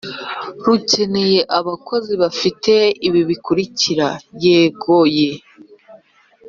[0.65, 2.73] rukeneye abakozi bafite
[3.07, 4.07] ibi bikurikira,
[4.43, 5.29] yego ye